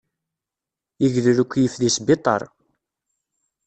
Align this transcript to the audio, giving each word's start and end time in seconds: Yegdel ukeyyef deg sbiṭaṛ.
Yegdel 1.01 1.37
ukeyyef 1.43 1.75
deg 1.81 1.91
sbiṭaṛ. 1.97 2.41